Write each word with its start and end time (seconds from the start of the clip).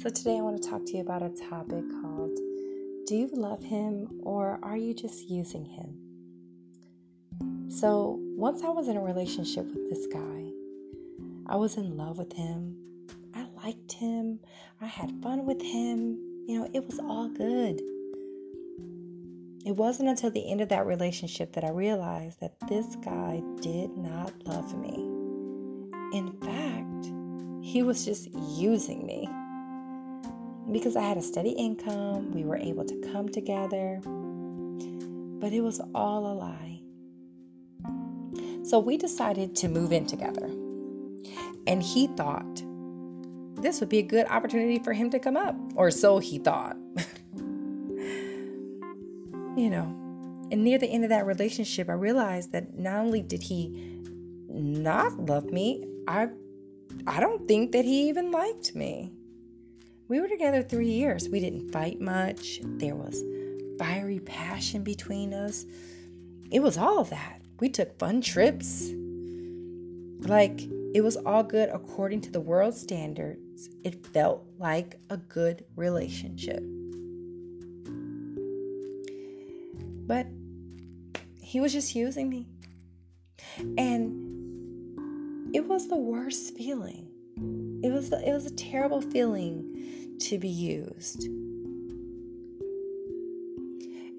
So, 0.00 0.08
today 0.08 0.38
I 0.38 0.40
want 0.40 0.62
to 0.62 0.66
talk 0.66 0.86
to 0.86 0.96
you 0.96 1.02
about 1.02 1.22
a 1.22 1.28
topic 1.28 1.84
called 2.00 2.34
Do 3.06 3.14
you 3.14 3.28
love 3.34 3.62
him 3.62 4.08
or 4.22 4.58
are 4.62 4.78
you 4.78 4.94
just 4.94 5.28
using 5.28 5.66
him? 5.66 5.94
So, 7.70 8.16
once 8.18 8.62
I 8.62 8.70
was 8.70 8.88
in 8.88 8.96
a 8.96 9.02
relationship 9.02 9.66
with 9.66 9.90
this 9.90 10.06
guy, 10.06 10.52
I 11.46 11.56
was 11.56 11.76
in 11.76 11.98
love 11.98 12.16
with 12.16 12.32
him. 12.32 12.78
I 13.34 13.44
liked 13.62 13.92
him. 13.92 14.40
I 14.80 14.86
had 14.86 15.22
fun 15.22 15.44
with 15.44 15.60
him. 15.60 16.16
You 16.48 16.60
know, 16.60 16.70
it 16.72 16.86
was 16.86 16.98
all 16.98 17.28
good. 17.28 17.82
It 19.66 19.76
wasn't 19.76 20.08
until 20.08 20.30
the 20.30 20.50
end 20.50 20.62
of 20.62 20.70
that 20.70 20.86
relationship 20.86 21.52
that 21.52 21.64
I 21.64 21.72
realized 21.72 22.40
that 22.40 22.54
this 22.70 22.96
guy 23.04 23.42
did 23.60 23.94
not 23.98 24.32
love 24.46 24.78
me. 24.78 24.94
In 26.14 26.32
fact, 26.40 27.12
he 27.62 27.82
was 27.82 28.06
just 28.06 28.30
using 28.32 29.04
me 29.04 29.28
because 30.72 30.96
I 30.96 31.02
had 31.02 31.16
a 31.16 31.22
steady 31.22 31.50
income, 31.50 32.32
we 32.32 32.44
were 32.44 32.56
able 32.56 32.84
to 32.84 33.10
come 33.12 33.28
together, 33.28 34.00
but 34.04 35.52
it 35.52 35.60
was 35.60 35.80
all 35.94 36.26
a 36.26 36.34
lie. 36.34 36.80
So 38.64 38.78
we 38.78 38.96
decided 38.96 39.56
to 39.56 39.68
move 39.68 39.92
in 39.92 40.06
together. 40.06 40.46
And 41.66 41.82
he 41.82 42.06
thought 42.08 42.62
this 43.56 43.80
would 43.80 43.88
be 43.88 43.98
a 43.98 44.02
good 44.02 44.26
opportunity 44.28 44.78
for 44.78 44.92
him 44.92 45.10
to 45.10 45.18
come 45.18 45.36
up, 45.36 45.56
or 45.74 45.90
so 45.90 46.18
he 46.18 46.38
thought. 46.38 46.76
you 49.56 49.70
know, 49.70 49.96
and 50.50 50.64
near 50.64 50.78
the 50.78 50.86
end 50.86 51.04
of 51.04 51.10
that 51.10 51.26
relationship, 51.26 51.88
I 51.88 51.92
realized 51.92 52.52
that 52.52 52.78
not 52.78 53.00
only 53.00 53.22
did 53.22 53.42
he 53.42 53.98
not 54.48 55.18
love 55.18 55.52
me, 55.52 55.86
I 56.08 56.28
I 57.06 57.20
don't 57.20 57.46
think 57.46 57.72
that 57.72 57.84
he 57.84 58.08
even 58.08 58.30
liked 58.30 58.74
me. 58.74 59.12
We 60.10 60.20
were 60.20 60.26
together 60.26 60.60
three 60.60 60.90
years. 60.90 61.28
We 61.28 61.38
didn't 61.38 61.70
fight 61.70 62.00
much. 62.00 62.58
There 62.64 62.96
was 62.96 63.22
fiery 63.78 64.18
passion 64.18 64.82
between 64.82 65.32
us. 65.32 65.64
It 66.50 66.58
was 66.58 66.76
all 66.76 66.98
of 66.98 67.10
that. 67.10 67.40
We 67.60 67.68
took 67.68 67.96
fun 67.96 68.20
trips. 68.20 68.90
Like, 70.28 70.62
it 70.94 71.02
was 71.02 71.16
all 71.16 71.44
good 71.44 71.68
according 71.68 72.22
to 72.22 72.30
the 72.32 72.40
world 72.40 72.74
standards. 72.74 73.68
It 73.84 74.04
felt 74.04 74.44
like 74.58 74.98
a 75.10 75.16
good 75.16 75.64
relationship. 75.76 76.64
But 80.08 80.26
he 81.40 81.60
was 81.60 81.72
just 81.72 81.94
using 81.94 82.28
me. 82.28 82.48
And 83.78 85.54
it 85.54 85.68
was 85.68 85.86
the 85.86 85.96
worst 85.96 86.56
feeling. 86.56 87.09
It 87.82 87.92
was 87.92 88.12
it 88.12 88.32
was 88.32 88.46
a 88.46 88.54
terrible 88.54 89.00
feeling 89.00 90.16
to 90.20 90.38
be 90.38 90.48
used. 90.48 91.24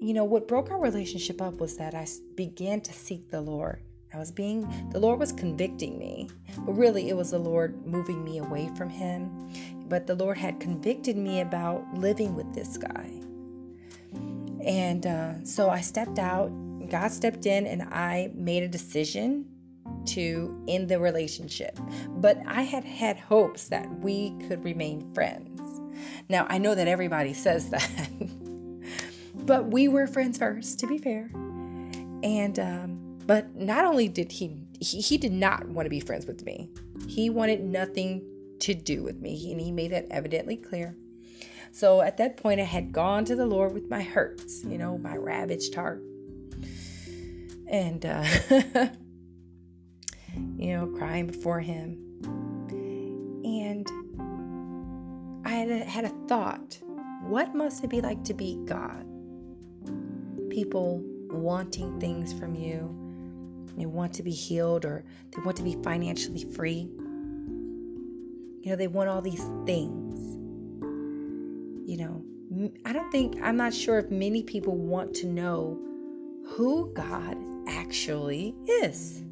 You 0.00 0.14
know, 0.14 0.24
what 0.24 0.48
broke 0.48 0.70
our 0.72 0.80
relationship 0.80 1.40
up 1.40 1.60
was 1.60 1.76
that 1.76 1.94
I 1.94 2.06
began 2.34 2.80
to 2.80 2.92
seek 2.92 3.30
the 3.30 3.40
Lord. 3.40 3.80
I 4.12 4.18
was 4.18 4.32
being, 4.32 4.68
the 4.90 4.98
Lord 4.98 5.18
was 5.18 5.32
convicting 5.32 5.98
me, 5.98 6.28
but 6.66 6.72
really 6.72 7.08
it 7.08 7.16
was 7.16 7.30
the 7.30 7.38
Lord 7.38 7.86
moving 7.86 8.22
me 8.24 8.38
away 8.38 8.68
from 8.76 8.90
Him. 8.90 9.30
But 9.88 10.06
the 10.06 10.16
Lord 10.16 10.36
had 10.36 10.58
convicted 10.58 11.16
me 11.16 11.40
about 11.40 11.86
living 11.94 12.34
with 12.34 12.52
this 12.52 12.76
guy. 12.76 13.10
And 14.64 15.06
uh, 15.06 15.44
so 15.44 15.70
I 15.70 15.80
stepped 15.80 16.18
out, 16.18 16.48
God 16.90 17.10
stepped 17.12 17.46
in, 17.46 17.66
and 17.66 17.82
I 17.82 18.32
made 18.34 18.64
a 18.64 18.68
decision 18.68 19.46
to 20.06 20.64
end 20.68 20.88
the 20.88 20.98
relationship. 20.98 21.78
But 22.08 22.38
I 22.46 22.62
had 22.62 22.84
had 22.84 23.18
hopes 23.18 23.68
that 23.68 23.88
we 24.00 24.36
could 24.48 24.64
remain 24.64 25.12
friends. 25.14 25.60
Now, 26.28 26.46
I 26.48 26.58
know 26.58 26.74
that 26.74 26.88
everybody 26.88 27.32
says 27.34 27.70
that, 27.70 28.08
but 29.34 29.66
we 29.66 29.88
were 29.88 30.06
friends 30.06 30.38
first, 30.38 30.78
to 30.80 30.86
be 30.86 30.98
fair. 30.98 31.30
And, 32.22 32.58
um, 32.58 33.18
but 33.26 33.54
not 33.56 33.84
only 33.84 34.08
did 34.08 34.30
he, 34.30 34.56
he, 34.80 35.00
he 35.00 35.18
did 35.18 35.32
not 35.32 35.66
want 35.68 35.86
to 35.86 35.90
be 35.90 36.00
friends 36.00 36.26
with 36.26 36.44
me, 36.44 36.70
he 37.08 37.30
wanted 37.30 37.62
nothing 37.64 38.22
to 38.60 38.74
do 38.74 39.02
with 39.02 39.20
me, 39.20 39.50
and 39.50 39.60
he 39.60 39.72
made 39.72 39.90
that 39.90 40.06
evidently 40.10 40.56
clear. 40.56 40.96
So 41.72 42.02
at 42.02 42.18
that 42.18 42.36
point, 42.36 42.60
I 42.60 42.64
had 42.64 42.92
gone 42.92 43.24
to 43.24 43.34
the 43.34 43.46
Lord 43.46 43.72
with 43.72 43.88
my 43.88 44.02
hurts, 44.02 44.62
you 44.64 44.78
know, 44.78 44.98
my 44.98 45.16
ravaged 45.16 45.74
heart. 45.74 46.02
And, 47.66 48.04
uh, 48.04 48.24
you 50.56 50.76
know, 50.76 50.86
crying 50.98 51.26
before 51.26 51.60
Him. 51.60 51.98
And 53.44 53.86
I 55.44 55.50
had 55.50 55.70
a, 55.70 55.78
had 55.84 56.04
a 56.04 56.12
thought 56.28 56.78
what 57.22 57.54
must 57.54 57.84
it 57.84 57.90
be 57.90 58.00
like 58.00 58.24
to 58.24 58.34
be 58.34 58.58
God? 58.66 59.06
People 60.50 61.00
wanting 61.30 62.00
things 62.00 62.32
from 62.32 62.54
you. 62.54 62.94
They 63.76 63.86
want 63.86 64.12
to 64.14 64.22
be 64.22 64.32
healed 64.32 64.84
or 64.84 65.04
they 65.30 65.40
want 65.42 65.56
to 65.58 65.62
be 65.62 65.76
financially 65.82 66.44
free. 66.44 66.90
You 68.60 68.70
know, 68.70 68.76
they 68.76 68.88
want 68.88 69.08
all 69.08 69.22
these 69.22 69.44
things. 69.64 70.20
You 71.88 71.96
know, 71.96 72.70
I 72.84 72.92
don't 72.92 73.10
think, 73.10 73.40
I'm 73.42 73.56
not 73.56 73.72
sure 73.72 73.98
if 73.98 74.10
many 74.10 74.42
people 74.42 74.76
want 74.76 75.14
to 75.14 75.26
know 75.26 75.78
who 76.44 76.92
God 76.92 77.36
actually 77.68 78.54
is. 78.66 79.22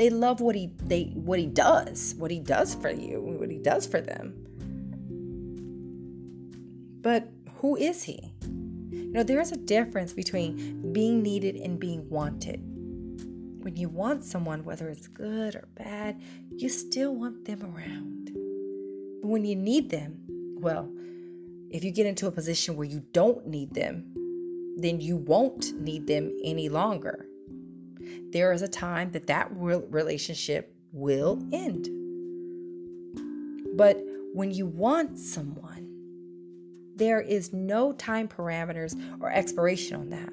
They 0.00 0.08
love 0.08 0.40
what 0.40 0.54
he 0.54 0.70
they 0.82 1.12
what 1.12 1.38
he 1.38 1.44
does, 1.44 2.14
what 2.16 2.30
he 2.30 2.40
does 2.40 2.74
for 2.74 2.90
you, 2.90 3.20
what 3.20 3.50
he 3.50 3.58
does 3.58 3.86
for 3.86 4.00
them. 4.00 4.32
But 7.02 7.28
who 7.56 7.76
is 7.76 8.02
he? 8.02 8.32
You 8.90 9.12
know, 9.12 9.22
there 9.22 9.42
is 9.42 9.52
a 9.52 9.58
difference 9.58 10.14
between 10.14 10.94
being 10.94 11.22
needed 11.22 11.56
and 11.56 11.78
being 11.78 12.08
wanted. 12.08 12.62
When 13.62 13.76
you 13.76 13.90
want 13.90 14.24
someone, 14.24 14.64
whether 14.64 14.88
it's 14.88 15.06
good 15.06 15.54
or 15.54 15.68
bad, 15.74 16.18
you 16.48 16.70
still 16.70 17.14
want 17.14 17.44
them 17.44 17.62
around. 17.62 18.30
But 19.20 19.28
when 19.28 19.44
you 19.44 19.54
need 19.54 19.90
them, 19.90 20.18
well, 20.62 20.90
if 21.68 21.84
you 21.84 21.90
get 21.90 22.06
into 22.06 22.26
a 22.26 22.32
position 22.32 22.74
where 22.74 22.88
you 22.88 23.00
don't 23.12 23.46
need 23.46 23.74
them, 23.74 24.14
then 24.78 24.98
you 24.98 25.18
won't 25.18 25.78
need 25.78 26.06
them 26.06 26.34
any 26.42 26.70
longer. 26.70 27.26
There 28.30 28.52
is 28.52 28.62
a 28.62 28.68
time 28.68 29.10
that 29.12 29.26
that 29.26 29.48
relationship 29.50 30.74
will 30.92 31.42
end. 31.52 31.88
But 33.76 34.00
when 34.32 34.50
you 34.50 34.66
want 34.66 35.18
someone, 35.18 35.88
there 36.96 37.20
is 37.20 37.52
no 37.52 37.92
time 37.92 38.28
parameters 38.28 38.94
or 39.20 39.30
expiration 39.30 39.96
on 39.96 40.10
that. 40.10 40.30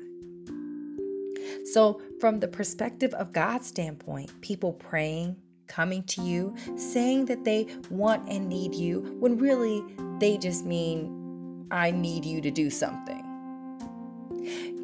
So, 1.72 2.02
from 2.20 2.40
the 2.40 2.48
perspective 2.48 3.14
of 3.14 3.32
God's 3.32 3.68
standpoint, 3.68 4.32
people 4.42 4.74
praying, 4.74 5.38
coming 5.68 6.04
to 6.04 6.22
you, 6.22 6.56
saying 6.76 7.26
that 7.26 7.44
they 7.44 7.68
want 7.90 8.28
and 8.30 8.48
need 8.48 8.74
you, 8.74 9.16
when 9.20 9.38
really 9.38 9.84
they 10.20 10.38
just 10.38 10.66
mean, 10.66 11.66
I 11.72 11.92
need 11.92 12.26
you 12.26 12.42
to 12.42 12.52
do 12.52 12.70
something. 12.70 13.24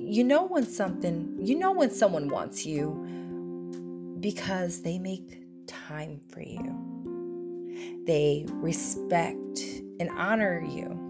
You 0.05 0.23
know 0.23 0.45
when 0.45 0.65
something, 0.65 1.37
you 1.39 1.57
know 1.57 1.71
when 1.71 1.89
someone 1.89 2.27
wants 2.29 2.65
you 2.65 4.17
because 4.19 4.81
they 4.81 4.99
make 4.99 5.41
time 5.67 6.21
for 6.29 6.41
you. 6.41 8.03
They 8.05 8.45
respect 8.49 9.59
and 9.99 10.09
honor 10.11 10.61
you 10.61 11.03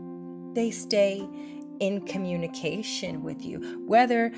they 0.53 0.71
stay 0.71 1.27
in 1.79 2.01
communication 2.05 3.23
with 3.23 3.43
you. 3.43 3.83
Whether 3.87 4.31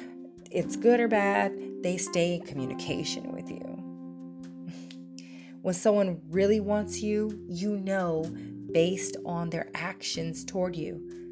it's 0.52 0.76
good 0.76 1.00
or 1.00 1.08
bad, 1.08 1.54
they 1.84 1.98
stay 1.98 2.36
in 2.36 2.42
communication 2.42 3.32
with 3.32 3.50
you. 3.50 3.60
When 5.62 5.74
someone 5.74 6.22
really 6.30 6.60
wants 6.60 7.02
you, 7.02 7.40
you 7.48 7.78
know 7.78 8.24
based 8.72 9.18
on 9.26 9.50
their 9.50 9.70
actions 9.74 10.44
toward 10.44 10.76
you. 10.76 11.25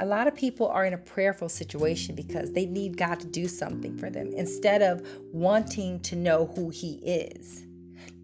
A 0.00 0.06
lot 0.06 0.28
of 0.28 0.34
people 0.34 0.68
are 0.68 0.84
in 0.84 0.94
a 0.94 0.98
prayerful 0.98 1.48
situation 1.48 2.14
because 2.14 2.52
they 2.52 2.66
need 2.66 2.96
God 2.96 3.18
to 3.20 3.26
do 3.26 3.48
something 3.48 3.96
for 3.96 4.10
them 4.10 4.32
instead 4.32 4.80
of 4.80 5.06
wanting 5.32 5.98
to 6.00 6.16
know 6.16 6.46
who 6.54 6.70
He 6.70 6.94
is. 7.02 7.66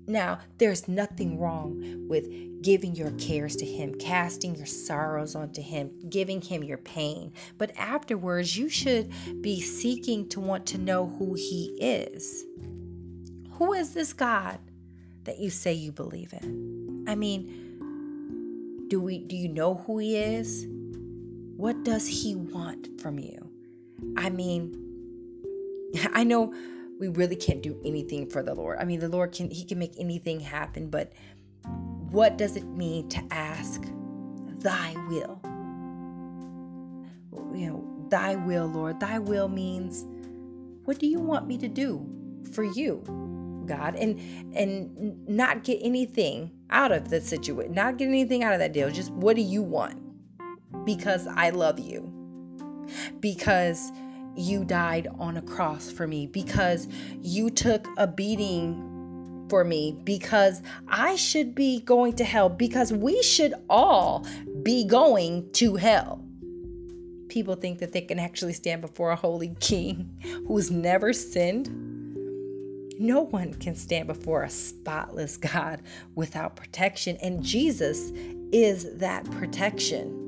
Now, 0.06 0.38
there's 0.58 0.86
nothing 0.86 1.38
wrong 1.38 2.06
with 2.08 2.28
giving 2.62 2.94
your 2.94 3.10
cares 3.12 3.56
to 3.56 3.64
Him, 3.64 3.94
casting 3.94 4.54
your 4.54 4.66
sorrows 4.66 5.34
onto 5.34 5.62
Him, 5.62 5.90
giving 6.08 6.40
Him 6.40 6.62
your 6.62 6.78
pain. 6.78 7.32
But 7.58 7.72
afterwards, 7.76 8.56
you 8.56 8.68
should 8.68 9.12
be 9.42 9.60
seeking 9.60 10.28
to 10.28 10.40
want 10.40 10.66
to 10.66 10.78
know 10.78 11.06
who 11.18 11.34
He 11.34 11.76
is. 11.80 12.44
Who 13.52 13.72
is 13.72 13.94
this 13.94 14.12
God 14.12 14.58
that 15.24 15.38
you 15.38 15.50
say 15.50 15.72
you 15.72 15.90
believe 15.90 16.32
in? 16.40 17.04
I 17.08 17.14
mean, 17.14 18.86
do 18.88 19.00
we 19.00 19.18
do 19.18 19.36
you 19.36 19.48
know 19.48 19.74
who 19.74 19.98
He 19.98 20.16
is? 20.16 20.66
What 21.64 21.82
does 21.82 22.06
He 22.06 22.34
want 22.34 23.00
from 23.00 23.18
you? 23.18 23.50
I 24.18 24.28
mean, 24.28 24.76
I 26.12 26.22
know 26.22 26.52
we 27.00 27.08
really 27.08 27.36
can't 27.36 27.62
do 27.62 27.80
anything 27.86 28.28
for 28.28 28.42
the 28.42 28.54
Lord. 28.54 28.76
I 28.78 28.84
mean, 28.84 29.00
the 29.00 29.08
Lord 29.08 29.32
can, 29.32 29.50
He 29.50 29.64
can 29.64 29.78
make 29.78 29.94
anything 29.98 30.40
happen, 30.40 30.90
but 30.90 31.14
what 32.10 32.36
does 32.36 32.56
it 32.56 32.66
mean 32.66 33.08
to 33.08 33.22
ask 33.30 33.82
thy 34.58 34.94
will. 35.08 35.40
You 37.54 37.70
know, 37.70 38.06
thy 38.10 38.36
will, 38.36 38.66
Lord. 38.66 39.00
Thy 39.00 39.18
will 39.18 39.48
means 39.48 40.04
what 40.84 40.98
do 40.98 41.06
you 41.06 41.18
want 41.18 41.46
me 41.46 41.56
to 41.56 41.68
do 41.68 42.06
for 42.52 42.64
you, 42.64 43.02
God? 43.64 43.94
And 43.94 44.20
and 44.54 45.26
not 45.26 45.64
get 45.64 45.78
anything 45.80 46.50
out 46.68 46.92
of 46.92 47.08
the 47.08 47.22
situation, 47.22 47.72
not 47.72 47.96
get 47.96 48.08
anything 48.08 48.44
out 48.44 48.52
of 48.52 48.58
that 48.58 48.74
deal. 48.74 48.90
Just 48.90 49.12
what 49.12 49.34
do 49.34 49.40
you 49.40 49.62
want? 49.62 50.03
Because 50.84 51.26
I 51.26 51.50
love 51.50 51.78
you. 51.78 52.12
Because 53.20 53.92
you 54.36 54.64
died 54.64 55.08
on 55.18 55.36
a 55.36 55.42
cross 55.42 55.90
for 55.90 56.06
me, 56.06 56.26
because 56.26 56.88
you 57.20 57.50
took 57.50 57.86
a 57.96 58.06
beating 58.06 59.46
for 59.48 59.64
me, 59.64 59.98
because 60.04 60.62
I 60.88 61.16
should 61.16 61.54
be 61.54 61.80
going 61.80 62.14
to 62.14 62.24
hell, 62.24 62.48
because 62.48 62.92
we 62.92 63.22
should 63.22 63.54
all 63.68 64.26
be 64.62 64.84
going 64.84 65.50
to 65.52 65.76
hell. 65.76 66.24
People 67.28 67.54
think 67.54 67.78
that 67.78 67.92
they 67.92 68.00
can 68.00 68.18
actually 68.18 68.52
stand 68.52 68.80
before 68.80 69.10
a 69.10 69.16
holy 69.16 69.54
king 69.60 70.08
who's 70.46 70.70
never 70.70 71.12
sinned. 71.12 71.68
No 72.98 73.22
one 73.22 73.54
can 73.54 73.74
stand 73.74 74.06
before 74.06 74.44
a 74.44 74.50
spotless 74.50 75.36
God 75.36 75.82
without 76.14 76.56
protection, 76.56 77.16
and 77.22 77.42
Jesus 77.42 78.12
is 78.52 78.96
that 78.98 79.28
protection. 79.32 80.23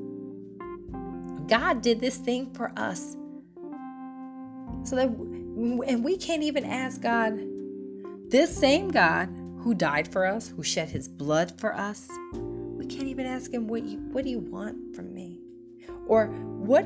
God 1.47 1.81
did 1.81 1.99
this 1.99 2.17
thing 2.17 2.53
for 2.53 2.71
us 2.77 3.15
so 4.83 4.95
that, 4.95 5.07
and 5.07 6.03
we 6.03 6.17
can't 6.17 6.43
even 6.43 6.65
ask 6.65 7.01
God, 7.01 7.39
this 8.29 8.55
same 8.55 8.89
God 8.89 9.27
who 9.59 9.73
died 9.73 10.07
for 10.07 10.25
us, 10.25 10.49
who 10.49 10.63
shed 10.63 10.89
his 10.89 11.07
blood 11.07 11.57
for 11.59 11.73
us, 11.73 12.07
we 12.33 12.85
can't 12.85 13.07
even 13.07 13.25
ask 13.25 13.51
him, 13.51 13.67
what, 13.67 13.83
you, 13.83 13.97
what 14.11 14.23
do 14.23 14.29
you 14.29 14.39
want 14.39 14.95
from 14.95 15.13
me? 15.13 15.39
Or 16.07 16.27
what 16.27 16.83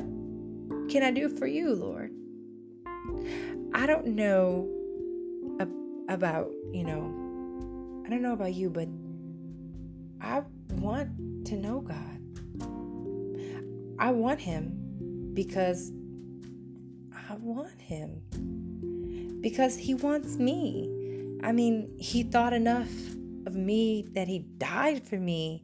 can 0.90 1.04
I 1.04 1.12
do 1.12 1.30
for 1.30 1.48
you, 1.48 1.76
Lord? 1.76 2.12
I 3.74 3.86
don't 3.86 4.08
know 4.08 4.70
about, 6.10 6.52
you 6.72 6.84
know, 6.84 8.04
I 8.06 8.10
don't 8.10 8.22
know 8.22 8.34
about 8.34 8.54
you, 8.54 8.70
but 8.70 8.88
I 10.22 10.44
want 10.76 11.46
to 11.48 11.56
know 11.56 11.82
God. 11.82 12.21
I 14.02 14.12
want 14.12 14.42
Him 14.42 15.32
because 15.34 15.92
I 17.32 17.36
want 17.36 17.80
him 17.80 19.40
because 19.42 19.78
he 19.78 19.94
wants 19.94 20.38
me. 20.38 21.40
I 21.44 21.54
mean, 21.54 21.90
he 21.98 22.24
thought 22.24 22.52
enough 22.52 22.92
of 23.46 23.56
me 23.56 24.06
that 24.14 24.28
he 24.28 24.40
died 24.58 25.02
for 25.08 25.16
me. 25.16 25.64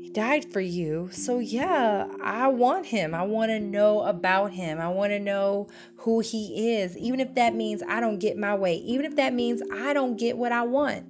He 0.00 0.10
died 0.14 0.50
for 0.50 0.60
you. 0.60 1.10
So, 1.12 1.40
yeah, 1.40 2.06
I 2.24 2.48
want 2.48 2.86
him. 2.86 3.14
I 3.14 3.22
want 3.22 3.50
to 3.50 3.60
know 3.60 4.00
about 4.00 4.52
him. 4.52 4.80
I 4.80 4.88
want 4.88 5.10
to 5.10 5.18
know 5.18 5.68
who 5.96 6.20
he 6.20 6.74
is, 6.74 6.96
even 6.96 7.20
if 7.20 7.34
that 7.34 7.54
means 7.54 7.82
I 7.86 8.00
don't 8.00 8.18
get 8.18 8.38
my 8.38 8.54
way, 8.54 8.76
even 8.76 9.04
if 9.04 9.16
that 9.16 9.34
means 9.34 9.60
I 9.72 9.92
don't 9.92 10.16
get 10.16 10.38
what 10.38 10.52
I 10.52 10.62
want. 10.62 11.04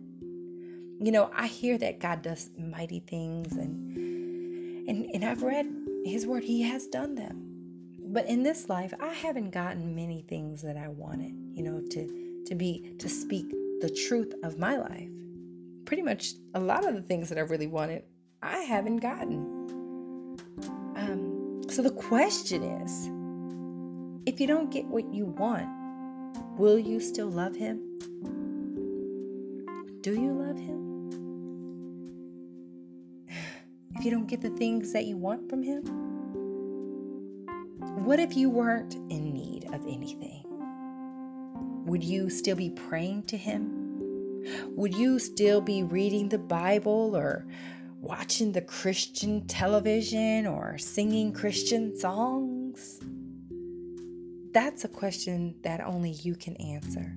You 1.01 1.13
know, 1.13 1.31
I 1.35 1.47
hear 1.47 1.79
that 1.79 2.01
God 2.01 2.23
does 2.23 2.51
mighty 2.59 2.99
things 3.01 3.53
and 3.53 4.89
and 4.89 5.07
and 5.15 5.25
I've 5.25 5.43
read 5.43 5.82
his 6.05 6.27
word. 6.27 6.45
He 6.45 6.63
has 6.63 6.87
done 6.87 7.15
them 7.15 7.53
but 8.13 8.27
in 8.27 8.43
this 8.43 8.69
life, 8.69 8.93
I 9.01 9.09
haven't 9.09 9.53
gotten 9.53 9.95
many 9.95 10.21
things 10.29 10.61
that 10.61 10.77
I 10.77 10.89
wanted, 10.89 11.35
you 11.55 11.63
know, 11.63 11.81
to 11.81 12.43
to 12.45 12.55
be 12.55 12.95
to 12.99 13.09
speak 13.09 13.49
the 13.81 13.89
truth 13.89 14.35
of 14.45 14.59
my 14.59 14.77
life. 14.77 15.09
Pretty 15.87 16.03
much 16.03 16.35
a 16.53 16.61
lot 16.61 16.87
of 16.87 16.95
the 16.95 17.01
things 17.01 17.31
that 17.31 17.39
I 17.39 17.41
really 17.41 17.67
wanted, 17.67 18.03
I 18.43 18.59
haven't 18.59 18.99
gotten. 18.99 19.39
Um, 20.95 21.63
so 21.71 21.81
the 21.81 21.91
question 21.91 22.63
is, 22.63 23.07
if 24.27 24.41
you 24.41 24.47
don't 24.47 24.71
get 24.71 24.85
what 24.85 25.11
you 25.13 25.25
want, 25.25 25.69
will 26.59 26.79
you 26.79 27.01
still 27.01 27.31
love 27.31 27.57
him? 27.57 27.81
Do 30.03 30.13
you 30.13 30.33
love 30.33 30.59
him? 30.59 30.82
You 34.03 34.11
don't 34.11 34.27
get 34.27 34.41
the 34.41 34.51
things 34.51 34.93
that 34.93 35.05
you 35.07 35.17
want 35.17 35.49
from 35.49 35.63
him, 35.63 35.85
what 38.05 38.19
if 38.19 38.37
you 38.37 38.51
weren't 38.51 38.95
in 38.95 39.33
need 39.33 39.67
of 39.73 39.87
anything? 39.87 40.43
Would 41.87 42.03
you 42.03 42.29
still 42.29 42.57
be 42.57 42.71
praying 42.71 43.25
to 43.25 43.37
Him? 43.37 44.43
Would 44.75 44.95
you 44.97 45.21
still 45.21 45.61
be 45.61 45.85
reading 45.85 46.29
the 46.29 46.39
Bible 46.39 47.15
or 47.15 47.47
watching 48.01 48.51
the 48.51 48.61
Christian 48.61 49.47
television 49.47 50.49
or 50.49 50.79
singing 50.79 51.33
Christian 51.33 51.97
songs? 51.97 53.01
That's 54.53 54.85
a 54.85 54.89
question 54.89 55.55
that 55.63 55.81
only 55.81 56.11
you 56.11 56.35
can 56.35 56.57
answer. 56.57 57.15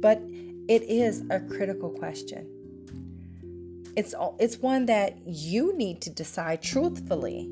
But 0.00 0.20
it 0.68 0.82
is 0.82 1.24
a 1.30 1.40
critical 1.40 1.88
question. 1.88 2.57
It's, 3.98 4.14
it's 4.38 4.58
one 4.58 4.86
that 4.86 5.18
you 5.26 5.76
need 5.76 6.02
to 6.02 6.10
decide 6.10 6.62
truthfully 6.62 7.50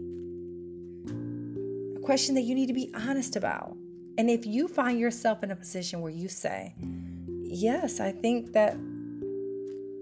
A 1.96 1.98
question 1.98 2.36
that 2.36 2.42
you 2.42 2.54
need 2.54 2.66
to 2.66 2.72
be 2.72 2.88
honest 2.94 3.34
about. 3.34 3.76
And 4.16 4.30
if 4.30 4.46
you 4.46 4.68
find 4.68 5.00
yourself 5.00 5.42
in 5.42 5.50
a 5.50 5.56
position 5.56 6.02
where 6.02 6.12
you 6.12 6.28
say, 6.28 6.72
Yes, 7.42 7.98
I 7.98 8.12
think 8.12 8.52
that 8.52 8.76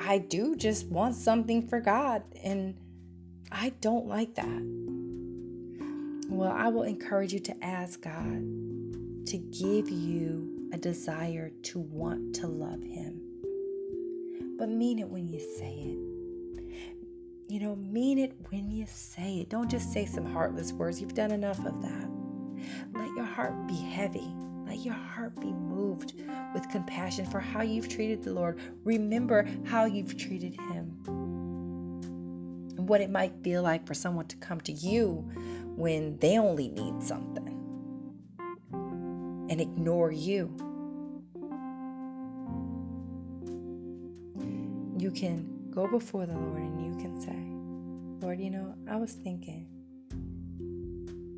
I 0.03 0.19
do 0.19 0.55
just 0.55 0.87
want 0.89 1.15
something 1.15 1.67
for 1.67 1.81
God, 1.81 2.23
and 2.43 2.75
I 3.51 3.71
don't 3.81 4.07
like 4.07 4.35
that. 4.35 4.63
Well, 6.29 6.53
I 6.53 6.69
will 6.69 6.83
encourage 6.83 7.33
you 7.33 7.41
to 7.41 7.65
ask 7.65 8.03
God 8.03 8.43
to 9.29 9.39
give 9.39 9.89
you 9.89 10.69
a 10.75 10.77
desire 10.77 11.53
to 11.63 11.79
want 11.79 12.35
to 12.35 12.49
love 12.49 12.83
Him. 12.83 13.19
But 14.59 14.69
mean 14.69 14.99
it 14.99 15.09
when 15.09 15.27
you 15.31 15.41
say 15.41 15.73
it. 15.79 16.14
You 17.49 17.61
know, 17.61 17.77
mean 17.77 18.19
it 18.19 18.35
when 18.49 18.71
you 18.71 18.87
say 18.87 19.41
it. 19.41 19.51
Don't 19.51 19.71
just 19.71 19.93
say 19.93 20.07
some 20.07 20.25
heartless 20.25 20.73
words. 20.73 21.01
You've 21.01 21.15
done 21.15 21.31
enough 21.31 21.59
of 21.65 21.83
that. 21.83 22.09
Let 22.95 23.09
your 23.15 23.27
heart 23.27 23.69
be 23.69 23.77
heavy. 23.77 24.35
Let 24.67 24.79
your 24.79 24.95
heart 24.95 25.39
be 25.41 25.53
moved 25.53 26.15
with 26.55 26.69
compassion 26.71 27.27
for 27.27 27.41
how 27.41 27.61
you've 27.61 27.89
treated 27.89 28.23
the 28.23 28.33
Lord. 28.33 28.59
Remember 28.85 29.47
how 29.65 29.85
you've 29.85 30.17
treated 30.17 30.55
Him. 30.55 30.97
And 32.77 32.89
what 32.89 33.03
it 33.03 33.11
might 33.11 33.35
feel 33.43 33.63
like 33.63 33.87
for 33.87 33.95
someone 33.95 34.27
to 34.29 34.37
come 34.37 34.61
to 34.63 34.73
you 34.73 35.31
when 35.77 36.17
they 36.19 36.39
only 36.39 36.69
need 36.69 37.03
something 37.03 37.51
and 39.51 39.61
ignore 39.61 40.11
you. 40.11 40.57
You 44.99 45.11
can 45.11 45.54
go 45.75 45.89
before 45.89 46.25
the 46.25 46.33
Lord 46.33 46.61
and 46.61 46.81
you 46.81 46.95
can 47.03 47.21
say, 47.21 48.25
Lord, 48.25 48.39
you 48.41 48.51
know, 48.51 48.75
I 48.89 48.97
was 48.97 49.13
thinking 49.13 49.67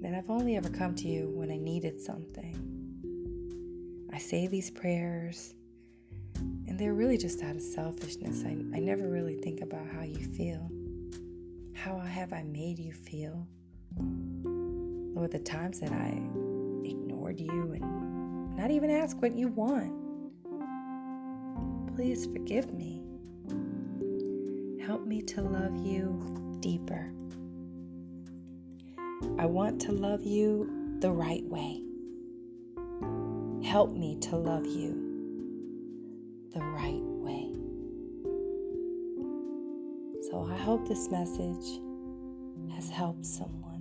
that 0.03 0.15
I've 0.15 0.29
only 0.29 0.57
ever 0.57 0.69
come 0.69 0.95
to 0.97 1.09
you 1.09 1.31
when 1.35 1.51
I 1.51 1.57
needed 1.57 1.99
something. 1.99 2.55
I 4.13 4.19
say 4.19 4.47
these 4.47 4.71
prayers, 4.71 5.55
and 6.35 6.79
they're 6.79 6.93
really 6.93 7.17
just 7.17 7.43
out 7.43 7.57
of 7.57 7.63
selfishness. 7.63 8.45
I, 8.45 8.51
I 8.77 8.79
never 8.79 9.09
really 9.09 9.37
think 9.37 9.63
about 9.63 9.87
how 9.89 10.03
you 10.03 10.19
feel. 10.19 10.71
How 11.75 11.99
have 11.99 12.35
I 12.35 12.43
made 12.43 12.79
you 12.79 12.93
feel? 12.93 13.47
Or 15.17 15.29
the 15.29 15.39
times 15.39 15.81
that 15.81 15.93
I 15.93 16.09
ignored 16.85 17.41
you 17.41 17.73
and 17.73 18.55
not 18.55 18.71
even 18.71 18.91
ask 18.91 19.21
what 19.23 19.35
you 19.35 19.49
want. 19.49 19.93
Please 21.97 22.27
forgive 22.27 22.75
me. 22.75 23.06
Help 24.87 25.05
me 25.05 25.21
to 25.21 25.41
love 25.43 25.85
you 25.85 26.59
deeper. 26.61 27.11
I 29.37 29.45
want 29.45 29.81
to 29.81 29.91
love 29.91 30.25
you 30.25 30.97
the 31.01 31.11
right 31.11 31.43
way. 31.47 31.83
Help 33.69 33.97
me 33.97 34.17
to 34.21 34.37
love 34.37 34.65
you 34.65 34.93
the 36.55 36.61
right 36.61 37.03
way. 37.03 37.53
So 40.31 40.49
I 40.49 40.57
hope 40.57 40.87
this 40.87 41.11
message 41.11 41.81
has 42.73 42.89
helped 42.89 43.27
someone. 43.27 43.76